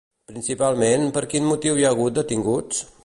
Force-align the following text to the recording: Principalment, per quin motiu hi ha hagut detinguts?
Principalment, 0.29 1.05
per 1.17 1.23
quin 1.33 1.45
motiu 1.49 1.77
hi 1.77 1.85
ha 1.89 1.93
hagut 1.97 2.17
detinguts? 2.17 2.83